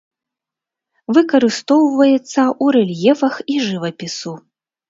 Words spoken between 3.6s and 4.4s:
жывапісу.